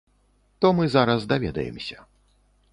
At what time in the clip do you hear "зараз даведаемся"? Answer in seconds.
0.95-1.97